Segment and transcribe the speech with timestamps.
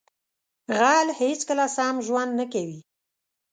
[0.79, 2.79] غل هیڅکله سم ژوند نه کوي